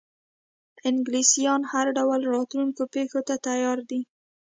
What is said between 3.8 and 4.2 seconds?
دي.